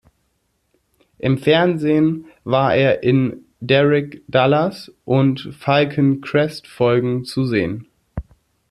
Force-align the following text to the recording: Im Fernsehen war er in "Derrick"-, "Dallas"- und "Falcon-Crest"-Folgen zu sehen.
Im 1.19 1.37
Fernsehen 1.37 2.25
war 2.43 2.73
er 2.73 3.03
in 3.03 3.45
"Derrick"-, 3.59 4.23
"Dallas"- 4.27 4.91
und 5.05 5.49
"Falcon-Crest"-Folgen 5.59 7.23
zu 7.23 7.45
sehen. 7.45 7.85